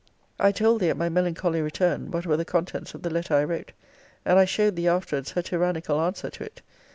[0.39, 3.43] I told thee, at my melancholy return, what were the contents of the letter I
[3.43, 3.71] wrote.*
[4.25, 6.63] And I showed thee afterwards her tyrannical answer to it.